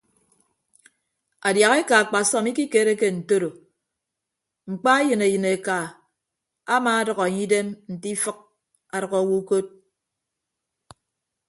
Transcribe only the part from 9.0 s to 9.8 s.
awo ukod.